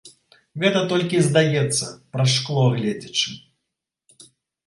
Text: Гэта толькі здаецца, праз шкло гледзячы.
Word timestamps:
Гэта 0.61 0.79
толькі 0.93 1.19
здаецца, 1.27 1.85
праз 2.15 2.29
шкло 2.37 2.63
гледзячы. 2.77 3.37